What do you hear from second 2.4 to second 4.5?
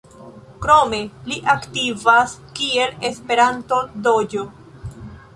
kiel Esperanto-DĴ.